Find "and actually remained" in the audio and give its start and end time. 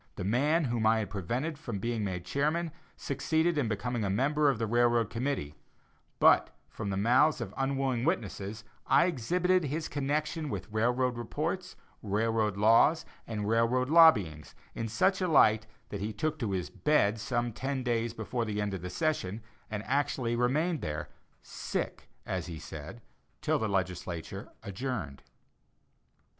19.69-20.81